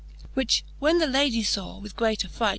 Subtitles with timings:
[0.01, 0.29] XXXI.
[0.33, 2.49] Which when the Ladie faw, with great affright.